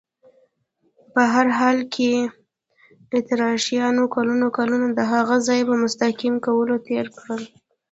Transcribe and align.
په 1.13 1.21
هر 1.33 1.47
حال، 1.57 1.77
اتریشیانو 3.17 4.03
کلونه 4.15 4.47
کلونه 4.57 4.87
د 4.93 4.99
هغه 5.13 5.35
ځای 5.47 5.61
په 5.69 5.73
مستحکم 5.83 6.33
کولو 6.45 6.75
تېر 6.87 7.05
کړل. 7.17 7.41